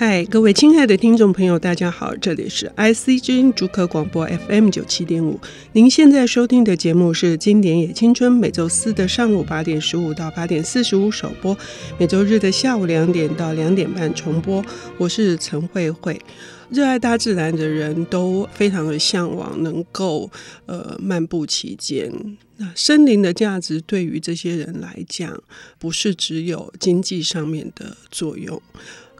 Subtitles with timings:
[0.00, 5.40] 嗨，各位亲爱的听众朋友，大家好，这里是 IC 之音竹科广播 FM 九七点五。
[5.72, 11.58] 您现在收听的节目是《经典也青春》，每周四的上午八点十五到八点四十五首播，
[11.98, 14.64] 每周日的下午两点到两点半重播。
[14.98, 16.20] 我是陈慧慧。
[16.70, 20.30] 热爱大自然的人都非常的向往能够
[20.66, 22.08] 呃漫步其间。
[22.58, 25.42] 那森林的价值对于这些人来讲，
[25.76, 28.62] 不是只有经济上面的作用。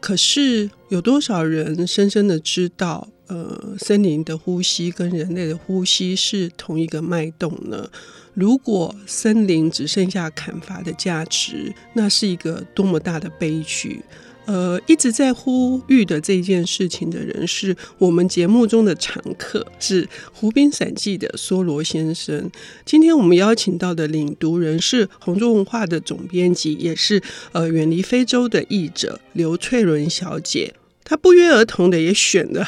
[0.01, 7.91] 可是有多少人深深的知道，呃，森林的呼吸跟人类的呼吸是同一个脉动呢？
[8.35, 14.01] 如果森林只剩下砍伐的价值，那是一个多么大的悲剧。
[14.49, 22.51] 呃，一直在呼吁的这件事情的人，是我们节目中的常客，是《湖滨散记》的梭罗先生。
[22.87, 27.23] 今天我们邀请到的领读人是红中文化的总编辑，也是
[27.53, 30.75] 呃远离非洲的译者刘翠伦小姐。
[31.05, 32.67] 她不约而同的也选了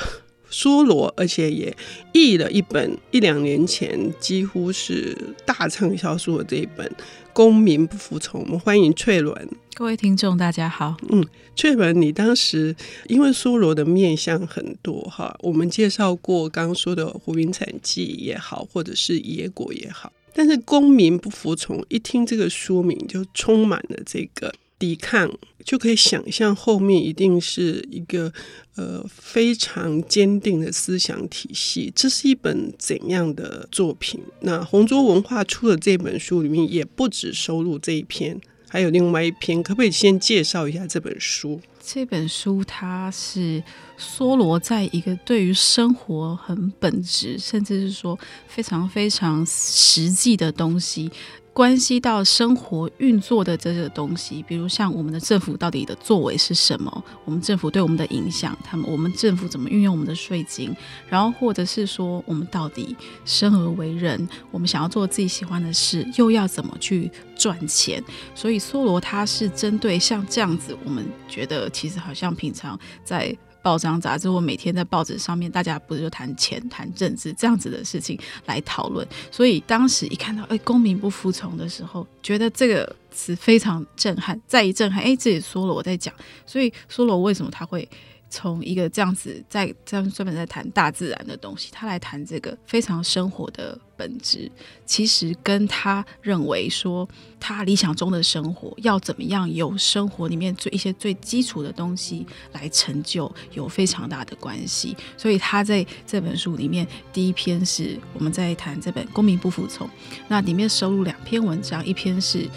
[0.50, 1.74] 梭罗，而且也
[2.12, 6.86] 译了一本一两年前几乎是大畅销书的这一本
[7.32, 8.40] 《公民不服从》。
[8.44, 9.48] 我们欢迎翠伦。
[9.74, 10.96] 各位听众，大家好。
[11.08, 11.24] 嗯，
[11.56, 12.74] 翠伦，你当时
[13.06, 25.30] 因为梭罗的面向很多哈，我们介绍过刚刚说的《湖滨散记》也好，或者是《野果》也好，但是公民不服从，一听这个书名就充满了这个抵抗，
[25.62, 28.32] 就可以想象后面一定是一个
[28.76, 31.92] 呃非常坚定的思想体系。
[31.94, 34.18] 这是一本怎样的作品？
[34.40, 38.40] 那红桌文化出的这本书里面也不止收录这一篇。
[38.72, 41.60] 还有另外一篇，可不可以先介绍一下这本书？
[41.82, 43.60] 这本书它是
[43.98, 51.10] 梭罗在一个对于生活很本质，甚至是说非常非常实际的东西。
[51.52, 57.04] 关系到生活运作的这个东西，比如像我们的政府到底的作为是什么？
[57.24, 60.74] 我们政府对我们的影响，他们我们政府怎么运用我们的税金？
[61.08, 68.02] 然后或者是说，我们到底生而为人，我们想要做自己喜欢的事，又要怎么去赚钱？
[68.34, 73.36] 所以梭罗他是针对像这样子，我们觉得其实好像平常在。
[73.62, 79.06] 报章杂志，我每天在报纸上面，大家不是就谈钱、谈政治这样子的事情来讨论。
[79.30, 84.40] 所以当时一看到“哎，公民不服从”的时候，觉得这个词非常震撼。
[84.46, 86.14] 再一震撼，哎，这也说了我在讲。
[86.46, 87.88] 所以说了为什么他会？
[88.30, 94.50] 从一个这样子在这样专门在谈大自然的东西，他来谈这个非常生活的本质，
[94.86, 97.06] 其实跟他认为说
[97.40, 104.96] 他理想中的生活要怎么样，由生活里面最一些最基础的东西来成就，有非常大的关系。
[105.16, 109.86] 所以他在这本书里面，第一篇是我们在谈这本《公民不服从》，
[110.28, 112.48] 那里面收录两篇文章，一篇是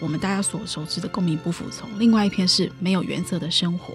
[0.00, 3.94] 我们大家所熟知的《公民不服从》，另外一篇是没有原则的生活。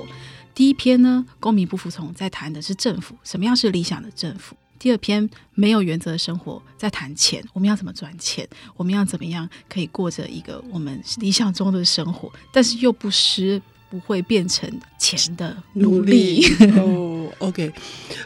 [0.55, 4.55] 第一篇呢，公民不服从，在谈的是政府，什么样是理想的政府。
[4.79, 16.45] 第二篇没有原则的生活，在谈钱，我们要怎么赚钱，我们要怎么样可以过着一个我们理想中的生活，但是又不失不会变成钱的奴隶。
[16.77, 17.73] 哦，OK，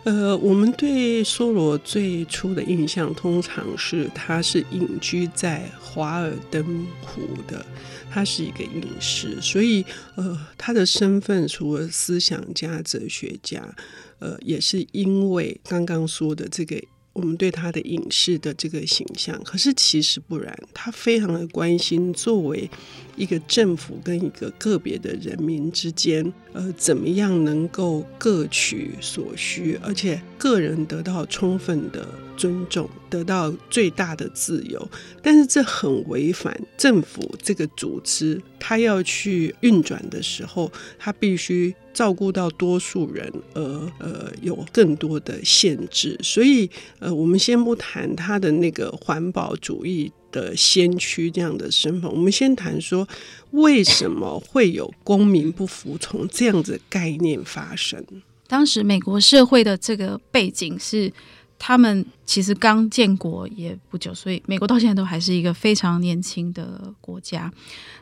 [0.03, 7.65] 呃，我们对梭罗最初的印象，通常是他是隐居在华尔登湖的。
[8.11, 13.75] 他是一个隐士，所以呃，他的身份除了思想家、哲学家，
[14.19, 16.81] 呃，也是因为刚刚说的这个。
[17.11, 22.69] 我们对他的隐士的这个形象，可是其实不然，他非常的关心作为
[23.17, 32.07] 一个政府跟一个个别的人民之间，呃，怎么样能够各取所需，而且个人得到充分的
[32.39, 34.89] 尊重，得到最大的自由。
[35.21, 41.75] 但是这很违反政府这个组织，他要去运转的时候，他必须。
[41.91, 43.61] 照顾到多数人，而
[43.97, 53.05] 呃有更多的限制，所以呃，我们先不谈他的那个环保主义的先驱这样的身份，我们先谈说
[53.51, 58.01] 为什么会有公民不服从这样子概念发生。
[58.47, 61.11] 当时美国社会的这个背景是，
[61.59, 67.51] 他们其实刚建国也不久，所以美国到现在都还是一个非常年轻的国家。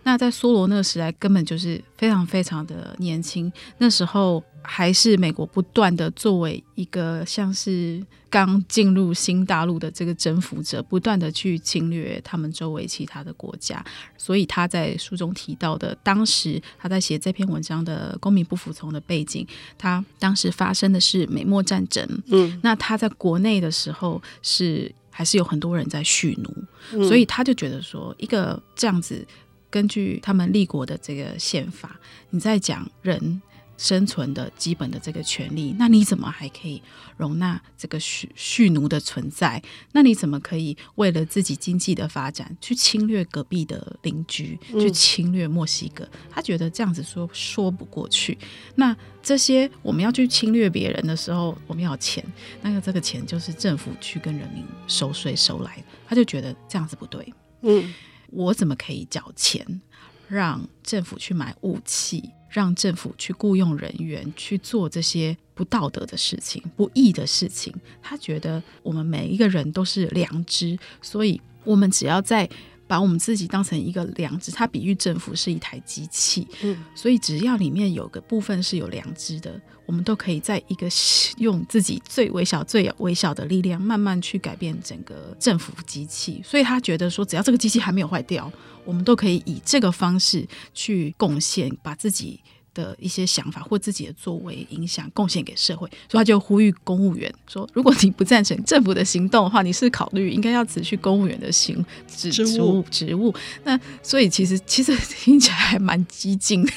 [0.04, 3.52] 那在梭罗那个时代，根本就是非常非常的年轻。
[3.80, 13.84] 那时候还是美国不断的作为一个像是刚进入新大陆的这个征服者，不断的去侵略他们周围其他的国家。
[14.18, 19.48] 所以他在书中提到的，当时他在写这篇文章的公民不服从的背景，
[19.78, 22.06] 他当时发生的是美墨战争。
[22.28, 26.54] 嗯，那他在国内的时候是还是有很多人在蓄奴，
[26.92, 29.26] 嗯，所以他就觉得说，一个这样子。
[29.70, 32.00] 根据他们立国的这个宪法，
[32.30, 33.42] 你在讲人
[33.78, 36.82] 生存的基本的这个权利，那你怎么还可以
[37.16, 39.62] 容纳这个蓄蓄奴的存在？
[39.92, 46.04] 那你怎么可以为了自己经济的发展去侵略隔壁的邻居，去侵略墨西哥？
[46.06, 48.38] 嗯、他觉得这样子说说不过去。
[48.76, 52.24] 那这些我们要去侵略别人的时候，我们要钱，
[52.62, 57.34] 那个这个钱就是政府去跟人民收税收来的，他就觉得这样子不对。
[57.62, 57.94] 嗯，
[58.32, 59.82] 我怎么可以缴钱
[60.28, 62.32] 让政府去买武器？
[62.50, 67.74] 让政府去雇佣人员去做这些不道德的事情、不义的事情。
[68.02, 72.50] 他觉得我们每一个人都是良知，所以我们只要在
[72.88, 74.52] 把我们自己当成一个良知。
[74.52, 80.88] 他比喻政府是一台机器，嗯，所以只要里面有个部分是有良知的，我们都可以在一个
[81.38, 86.42] 用自己最微小、最微小的力量，慢慢去改变整个政府机器。
[86.44, 88.52] 所以他觉得说，只要这个机器还没有坏掉。
[88.86, 92.40] 我们都可以以这个方式去贡献，把自己
[92.78, 103.34] 的一些想法或自己的作为影响贡献给社会，所以他就呼吁公务员说：如果你不赞成政府的行动的话，你是考虑应该要辞去公务员的行职职务职务。
[103.64, 106.72] 那所以其实其实听起来还蛮激进的。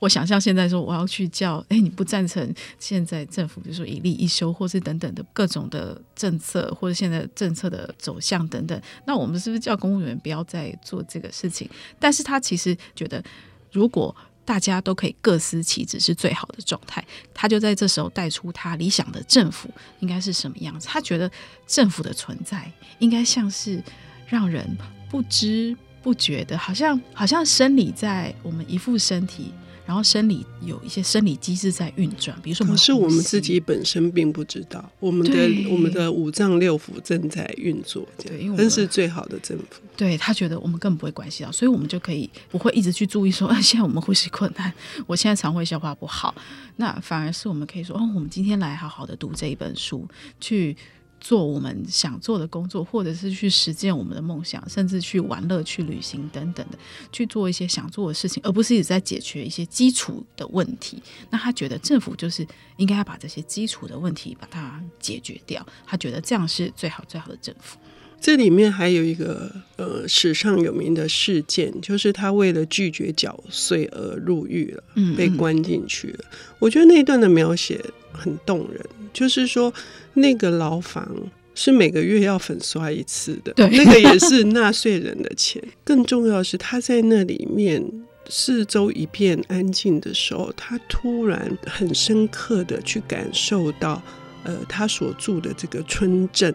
[0.00, 11.66] 我想象现在说我要去叫，哎，你不赞成现在政府比如说一例一休，或是等等的各种的政策，或者现在政策的走向等等，那我们是不是叫公务员不要再做这个事情？
[11.98, 13.24] 但是他其实觉得
[13.72, 14.14] 如果。
[14.44, 17.04] 大家都可以各司其职是最好的状态。
[17.32, 20.88] 他就在这时候带出他理想的政府应该是什么样子。
[20.88, 21.30] 他觉得
[21.66, 23.82] 政府的存在应该像是
[24.26, 24.76] 让人
[25.10, 29.52] 不知不觉的，好像好像生理在我们一副身体。
[29.92, 39.82] 然后生理有一些生理机制在运转，比如说，可是我们自己本身并不知道，我们的我们的五脏六腑正在运作，对，因为真是最好的政府。
[39.94, 44.72] 对，他觉得我们根本不会关系到，所以我们就可以不会一直去注意说， 啊，现在我们呼吸困难，
[45.06, 46.34] 我现在肠胃消化不好，
[46.76, 50.08] 那反而是我们可以说，哦，我们今天来好好的读这一本书，
[50.40, 50.74] 去。
[51.22, 56.76] 做我们想做的工作，或者是去实践我们的梦想，甚至去玩乐、去旅行等等的，
[57.12, 61.00] 去做一些想做的事情，而不是一直在解决一些基础的问题。
[61.30, 62.44] 那他觉得政府就是
[62.76, 65.64] 应该要把这些基础的问题把它解决掉。
[65.86, 67.78] 他觉得这样是最好最好的政府。
[68.20, 76.24] 这里面还有一个呃史上有名的事件，就是他为了拒绝缴税而入狱了，嗯嗯被关进去了。
[76.58, 79.72] 我觉得那一段的描写很动人，就是说。
[80.14, 81.10] 那个牢房
[81.54, 85.58] 是每个月要粉刷一次的，对， 那个也是纳税人的钱。
[85.82, 87.82] 更重要的是，他在那里面
[88.28, 94.02] 四周一片安静的时候，他突然很深刻的去感受到，
[94.44, 96.54] 呃，他所住的这个村镇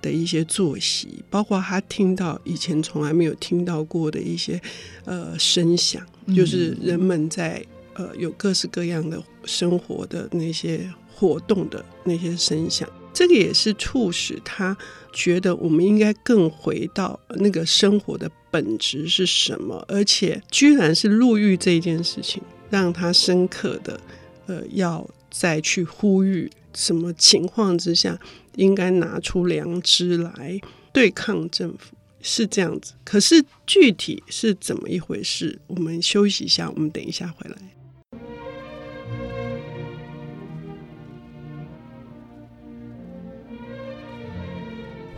[0.00, 4.58] 的一些作息，包括他听到以前从来没有听到过的一些
[5.04, 6.02] 呃声响，
[6.34, 7.62] 就是人们在
[7.92, 10.88] 呃有各式各样的生活的那些。
[11.14, 14.76] 活动的那些声响，这个也是促使他
[15.12, 24.00] 觉得我们应该更回到那个生活的本质是什么，而且居然是入狱这件事情，让他深刻的
[24.46, 28.18] 呃要再去呼吁，什么情况之下
[28.56, 30.60] 应该拿出良知来
[30.92, 32.94] 对抗政府，是这样子。
[33.04, 35.58] 可是具体是怎么一回事？
[35.68, 37.56] 我们休息一下，我们等一下回来。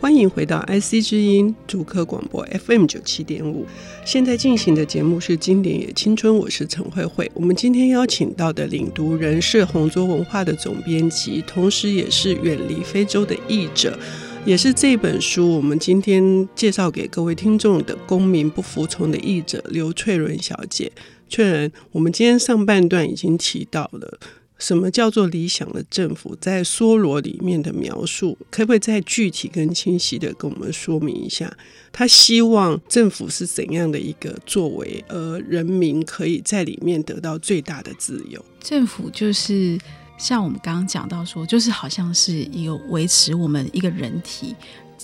[0.07, 3.65] 欢迎回到 IC 之音主科广播 FM 九七点五。
[4.05, 7.29] 现在进行的节目是《经典也青春》，我是陈慧慧。
[7.33, 13.99] 我们今天邀请到的领读人是红桌文化的总编辑，同时也是《远离非洲》的译者，
[14.45, 20.89] 也是这本书我们今天介绍给各位听众的《公民不服从》的译者刘翠伦小姐。
[21.27, 24.17] 翠伦，我们今天上半段已经提到了。
[24.57, 26.35] 什么叫做理想的政府？
[26.41, 31.55] 在梭罗里面的描述，可不可以再具体跟清晰的跟我们说明一下？
[31.91, 38.43] 他希望政府是怎样的一个作为，而人民可以在里面得到最大的自由？
[38.59, 39.77] 政府就是
[40.17, 44.55] 像我们刚刚讲到说，就是好像是一个维持我们一个人体。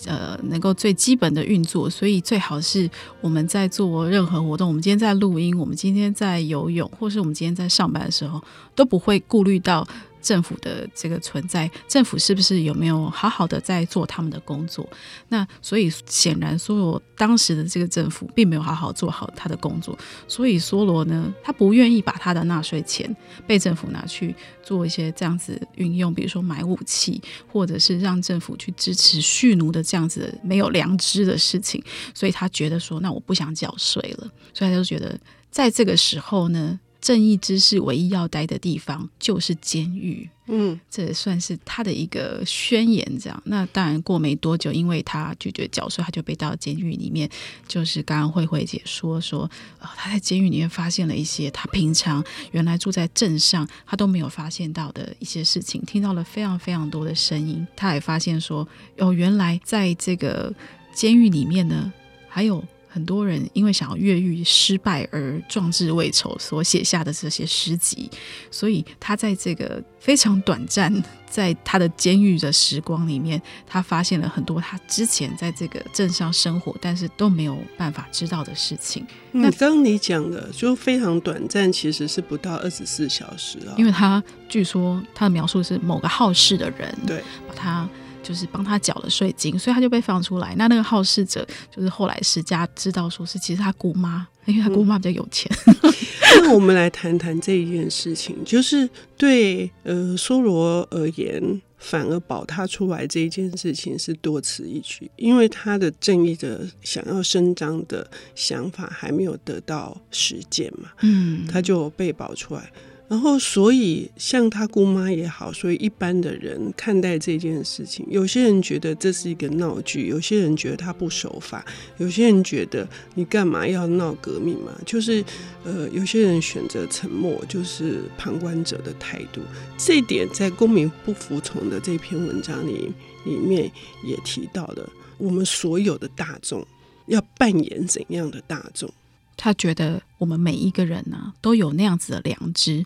[0.05, 2.89] 呃，能够最基本的运作，所以最好是
[3.21, 8.41] 我们在做任何活动，我们今天在录音，我们今天在游泳，或是我们今天在上班的时候，
[8.75, 9.87] 都不会顾虑到。
[10.23, 14.89] 政府的这个存在，政府是不是有没有好好的在做他们的工作？
[15.27, 19.95] 那所以显然，梭罗当时的这个政府并没有好好做好他的工作，
[20.27, 23.13] 所以梭罗呢，他不愿意把他的纳税钱
[23.45, 35.19] 被政府拿去做一些这样子运用，比如说买武器，或者是让政府去支持蓄奴的这样子没有良知的事情，所以他觉得说，那我不想缴税了，所以他就觉得
[35.51, 36.79] 在这个时候呢。
[37.03, 40.29] 正义之士唯一要待的地方就是监狱。
[40.47, 43.05] 嗯，这也算是他的一个宣言。
[43.19, 47.29] 这样，那当然过没多久，因为他拒绝缴税，他就被到监狱里面。
[47.67, 57.67] 就是刚刚慧慧姐说说，呃，他在监狱里面发现了一些他平常原来住在镇上他都没有发现到的一些事情，听到了非常非常多的声音。
[57.75, 58.65] 他也发现说，
[58.99, 60.53] 哦，原来在这个
[60.93, 61.91] 监狱里面呢，
[62.29, 62.63] 还有。
[62.93, 68.07] 很多人因为想要越狱失败而壮志未酬所写下的这些诗集，
[68.51, 70.93] 所以他在这个非常短暂
[71.27, 79.03] 在他的监狱的时光里面，他发现了很多他之前在这个镇上生活但是都没有办法知道的事情。
[79.31, 83.73] 嗯、那刚刚你讲的就非常短暂，其实是不到二十四小时啊。
[83.75, 87.89] 因为他据说他的描述是某个好事的人，对，把他。
[88.23, 90.55] 就是帮他缴了税金，所以他就被放出来。
[90.57, 95.51] 那那个好事者，就是后来石家知道说是其实他姑妈，因为他姑妈比较有钱。
[95.67, 95.93] 嗯、
[96.41, 112.71] 那我们来谈谈这一件事情，就是对呃梭罗而言，反而保他出来这一件事情是多此一举，因为他的正义的想要伸张的想法还没有得到实践嘛，嗯，他就被保出来。
[113.13, 121.63] 然后，所以像他姑妈也好，所以一般的人看待这件事情，有些人觉得这是一个闹剧，有些人觉得他不守法，
[121.99, 124.71] 有些人觉得你干嘛要闹革命嘛？
[124.83, 125.23] 就是，
[125.63, 129.41] 呃，有些人选择沉默，就是旁观者的态度。
[129.77, 132.91] 这一点在公民不服从的这篇文章里
[133.25, 133.71] 里面
[134.03, 134.89] 也提到了，
[135.19, 136.65] 我们所有的大众
[137.05, 138.91] 要扮演怎样的大众？
[139.35, 142.85] 他觉得我们每一个人呢、都有那样子的良知。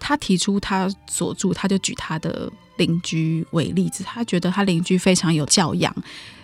[0.00, 4.04] 他提出他所住，他就举他的邻居为例子。
[4.04, 5.92] 他觉得他邻居非常有教养，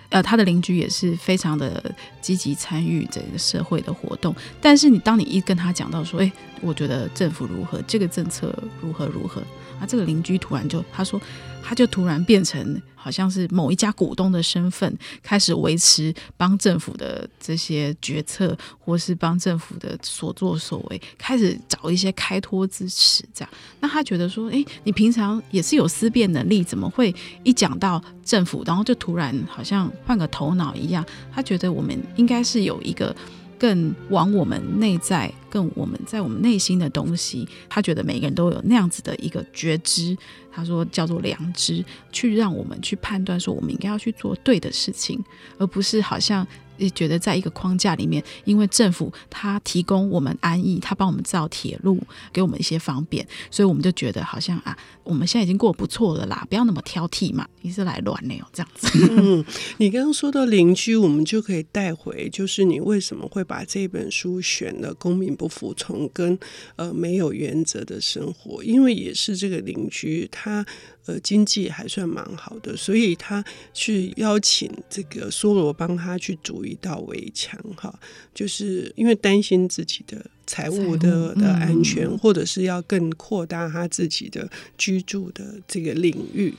[0.09, 4.35] 呃，他的邻居也是非常的积极参与这个社会的活动。
[4.61, 9.41] 但是你当你一跟他讲到说，诶，我觉得政府如何，这个政策如何如何，
[9.81, 11.21] 啊，这个邻居突然就他说。
[11.67, 23.25] 他就突然变成好像是某一家股东的身份，开始维持帮政府的这些决策，或是帮政府的所作所为，开始找一些开脱之持。
[23.33, 23.51] 这样，
[23.81, 27.15] 那他觉得说，诶，你平常也是有思辨能力，怎么会
[27.45, 31.03] 一讲到政府，然后就突然好像换个头脑一样？
[31.33, 33.17] 他觉得我们应该是有一个。
[33.65, 40.15] 更往我们内在，更我们在我们内心的东西，他觉得每个人都有那样子的一个觉知，
[40.53, 45.19] 他说叫做良知，去让我们去判断说我们应该要去做对的事情，
[45.57, 46.47] 而不是好像。
[46.77, 52.01] 也觉得在一个框架里面，因为政府他提供我们安逸，他帮我们造铁路，
[52.33, 58.89] 给我们一些方便，所以我们就觉得好像啊，我们现在已经过得不错了啦，不要那么挑剔嘛，你是来乱的哟，这样子。
[59.11, 59.45] 嗯，
[59.79, 66.39] 你刚刚说到邻居，我们就可以带回，就是你为什么会把这本书选了《公民不服从》跟
[66.77, 70.65] 呃没有原则的生活，因为也是这个邻居他。
[71.07, 73.45] 呃，经济还算蛮好的，所以他
[73.75, 77.95] 去邀请这个梭罗帮他去筑一道围墙，哈，
[78.35, 86.55] 就是因为担心自己的财务的的安全，或者是要更扩大他自己的居住的这个领域。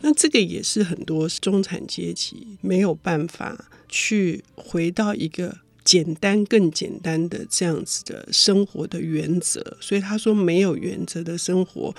[0.00, 11.92] 那这个也是很多中产阶级没有办法去回到一个简单、更简单的这样子的生活的原则，所以他说没有原则的生活。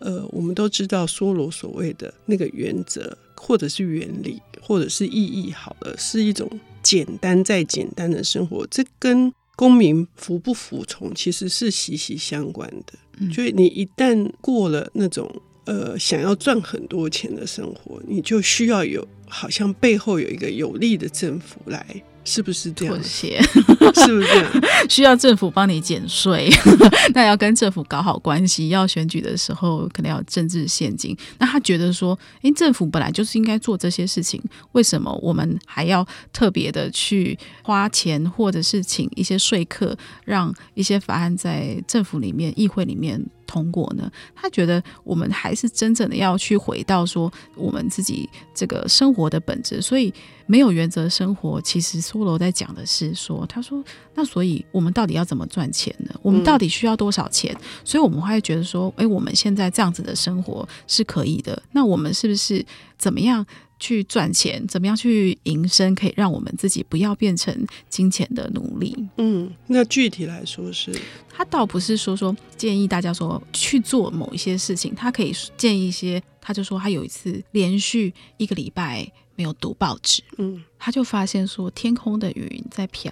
[0.00, 6.50] 呃，我们都知道梭罗所谓的那个原则，或者是原理，或者是意义，好了，是一种
[6.82, 8.66] 简单再简单的生活。
[8.70, 12.98] 这跟公民服不服从其实是息息相关的。
[13.18, 15.30] 嗯，所以你一旦过了那种
[15.66, 22.02] 呃想要赚很多钱的生活，你就需要有好像背后有一个有力的政府来。
[22.24, 22.94] 是不是这样？
[23.02, 24.52] 是不是这样？
[24.88, 26.48] 需要政府帮你减税？
[27.14, 28.68] 那要跟政府搞好关系。
[28.68, 31.16] 要选举的时候，可能要政治现金。
[31.38, 34.40] 那他觉得说，诶，政府本来就是应该做这些事情，
[34.72, 44.08] 为什么我们还要特别的去花钱，或者是请一些说客，让一些法案在政府里面、议会里面通过呢？
[44.34, 49.82] 他觉得我们还是真正的要去回到说，我们自己这个生活的本质。
[49.82, 50.14] 所以。
[50.46, 53.80] 没有原则生活，其实苏罗在讲的是说，他说，
[54.16, 56.12] 那所以我们到底要怎么赚钱呢？
[56.22, 57.54] 我们到底需要多少钱？
[57.54, 61.62] 嗯、所以我们会觉得说，诶，我们现在这样子的生活是可以的。
[61.70, 62.66] 那我们是不是
[62.98, 63.46] 怎么样
[63.80, 64.64] 去赚钱？
[64.68, 67.52] 怎么样去营生，可以让我们自己不要变成
[67.88, 68.94] 金钱的奴隶？
[69.16, 70.94] 嗯，那具体来说是，
[71.28, 79.10] 他倒不是说说建议大家说去做某一些事情，他可以建议一些，他就说他有一次连续一个礼拜。
[79.36, 83.10] 没有读报纸，嗯，他就发现说天空的云在飘，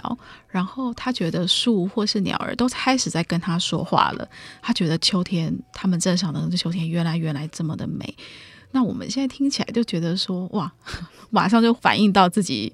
[0.50, 4.28] 然后他觉得树或是鸟儿都开始在跟他说话了。
[4.60, 8.14] 他觉得秋天，他们正常的秋天，原来原来这么的美。
[8.70, 10.72] 那我们现在听起来就觉得说，哇，
[11.30, 12.72] 马上就反映到自己。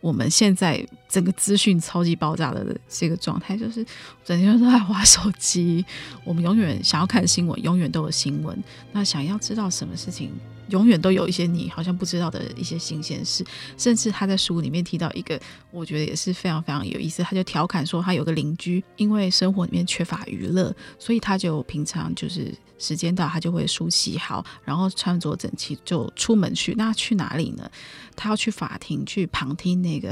[0.00, 3.82] 我们现在整个资讯超级爆炸的这个状态，就是
[4.22, 5.82] 整天都在玩手机。
[6.24, 8.62] 我们永远想要看新闻，永远都有新闻。
[8.92, 10.30] 那想要知道什么事情，
[10.68, 13.44] 永远都有一些你好像不知道的一些新鲜事。
[13.76, 15.40] 甚至他在书里面提到一个，
[15.70, 17.22] 我觉得也是非常非常有意思。
[17.22, 22.54] 他就调侃说，他有个邻居，因为生活里面缺乏娱乐，所以他就平常就是。
[22.76, 26.74] 时间到，他就会梳洗好，然后穿着整齐就出门去。
[26.76, 27.70] 那去哪里呢？
[28.16, 30.10] 他要去法庭去旁听那个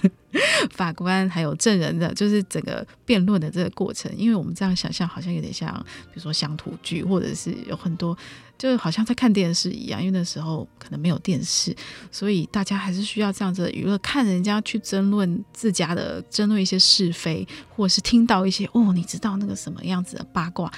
[0.72, 4.12] 法官还有证人的，就是整个辩论的这个过程。
[4.18, 5.72] 因为我们这样想象，好像有点像，
[6.06, 8.14] 比如说乡土剧，或者是有很多，
[8.58, 10.00] 就好像在看电视一样。
[10.00, 11.74] 因为那时候可能没有电视，
[12.10, 20.72] 所以大家还是需要这样子的娱乐，看人家去争论自家的，争论一些是非，或者是听到一些哦，你知道那个什么样子的八卦。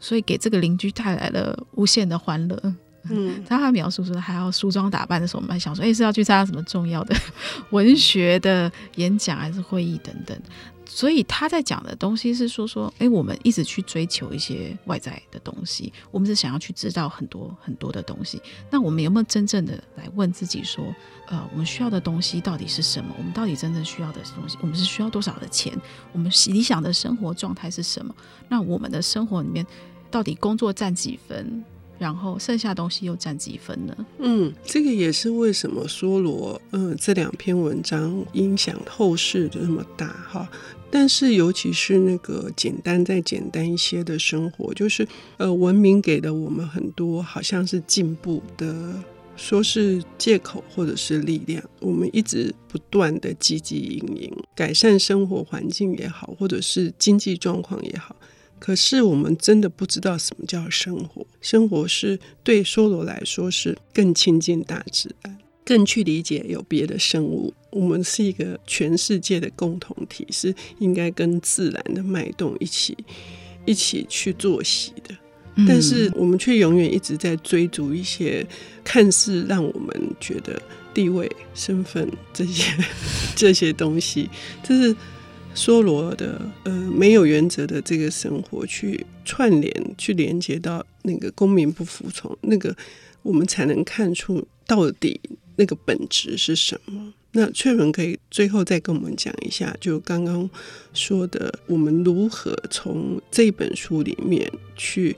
[0.00, 2.74] 所以给这个邻居带来了无限的欢乐。
[3.10, 7.14] 嗯，他还描述说，还要梳妆打扮的时候，我们还想说，哎，是要去参加什么重要的
[7.70, 10.38] 文学的演讲，还是会议等等。
[10.84, 18.40] 所以他在讲的东西是说说，哎，我们一直去追求一些外在的东西，我们是想要去知道很多很多的东西。
[18.70, 20.84] 那我们有没有真正的来问自己说，
[21.28, 23.14] 呃，我们需要的东西到底是什么？
[23.16, 25.72] 我们到底真正需要的东西，我们是需要多少的钱？
[26.12, 28.14] 我们理想的生活状态是什么？
[28.48, 29.66] 那我们的生活里面。
[30.10, 31.64] 到底工作占几分，
[31.98, 33.96] 然后剩下东西又占几分呢？
[34.18, 40.48] 嗯，这个也是为什么梭罗，嗯、这两篇文章影响后世的那么大哈。
[40.90, 45.08] 但是尤其是那个简单再简单一些的生活，就是
[45.38, 48.94] 呃，文明给了我们很多，好像是进步的，
[49.34, 58.14] 说是借口或者是力量，我们一直不断的积极营营，改善生活环境也好，或者是经济状况也好。
[58.64, 61.26] 可是我们真的不知道什么叫生活。
[61.40, 67.52] 生活是对梭罗来说是更亲近大自然，更去理解有别的生物。
[67.70, 72.96] 我们是一个全世界的共同体，是应该跟自然的脉动一起
[73.66, 75.12] 一起去作息的。
[75.66, 78.46] 但是我们却永远一直在追逐一些
[78.84, 80.62] 看似让我们觉得
[80.94, 82.72] 地位、身份这些
[83.34, 84.30] 这些东西，
[84.62, 84.94] 这是。
[85.54, 92.76] 梭罗的呃没有原则的这个生活，去串联、去连接到那个公民不服从，那个
[93.22, 95.20] 我们才能看出到底
[95.56, 97.12] 那个本质是什么。
[97.32, 100.48] 那翠伦可以最后再跟我们讲一下，就刚刚
[100.92, 105.16] 说的，我们如何从这本书里面去。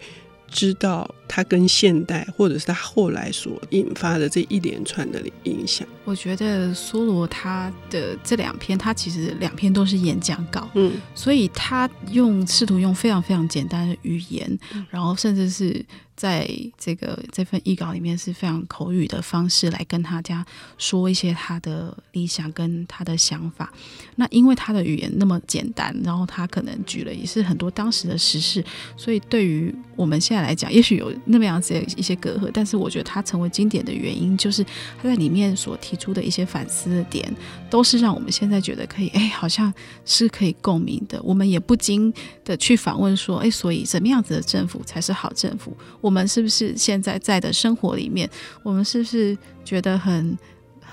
[0.51, 5.87] 知道他跟现代，或者是他后来所引发的这一连串的影响。
[6.05, 15.85] 我觉得梭罗他的这两篇，他其实两篇都是演讲稿，嗯，所以他用试图用非常非常简单的语言，嗯，然后甚至是。
[16.17, 20.47] 在这个这份译稿里面是非常口语的方式来跟大家
[20.79, 23.73] 说一些他的理想跟他的想法。
[24.15, 28.65] 那因为他的语言那么简单，然后他可能举了也是很多当时的时事，
[28.97, 32.51] 所以对于我们现在来讲，也许有那么样子的一些隔阂。
[32.53, 34.65] 但是我觉得它成为经典的原因，就是
[35.01, 37.35] 它在里面所提出的一些反思的点，
[37.71, 39.73] 都是让我们现在觉得可以，哎，好像
[40.05, 41.21] 是可以共鸣的。
[41.23, 42.13] 我们也不禁
[42.45, 45.77] 的去反问说，哎，所以什么样子的政府才是好政府？
[46.01, 48.29] 我们是不是现在在的生活里面，
[48.63, 50.37] 我们是不是觉得很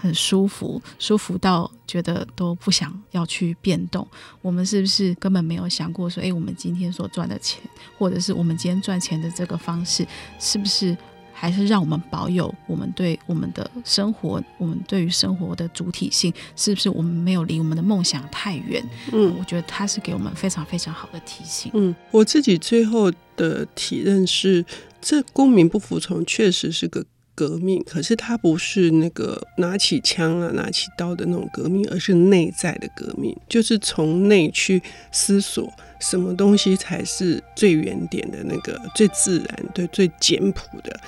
[0.02, 4.08] 很舒服，舒服到觉得都不想要去变动？
[4.42, 7.62] 我们是不是根本没有想过说，哎，我们今天所赚的钱，
[7.98, 10.06] 或者是我们今天赚钱的这个方式，
[10.40, 10.98] 是不是？
[11.34, 18.88] 还是让我们保有我们对我们的生活，我们对于生活的主体性，是不是我们没有离我们的梦想太远？
[19.12, 21.72] 嗯，我觉得他是给我们非常非常好的提醒。
[21.74, 24.64] 嗯，我自己最后的体认是，
[25.02, 41.00] 这公民不服从确实是个革命，可是它不是那个拿起枪啊、拿起刀的那种革命，而是内在的革命，就是从内去思索什么东西才是最原点的那个、最自然、对最简朴的。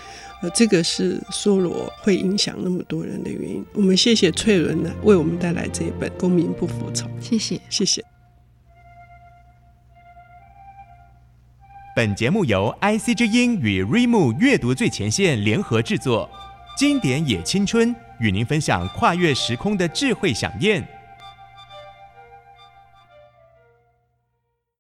[0.42, 3.66] 呃，这个是梭罗会影响那么多人的原因。
[3.74, 7.10] 我们谢谢翠伦呢，为我们带来这一本《公民不服从》。
[7.22, 8.04] 谢谢，谢谢。
[11.96, 16.28] 本节目由 IC 之音与 Rimu 阅读最前线联合制作，
[16.76, 20.84] 经典也青春与您分享跨越时空的智慧想念。